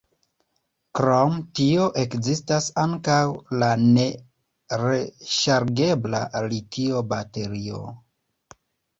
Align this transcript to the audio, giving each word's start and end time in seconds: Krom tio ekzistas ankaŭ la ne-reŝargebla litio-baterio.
Krom 0.99 1.33
tio 1.57 1.83
ekzistas 2.03 2.69
ankaŭ 2.83 3.17
la 3.63 3.69
ne-reŝargebla 3.81 6.23
litio-baterio. 6.47 7.83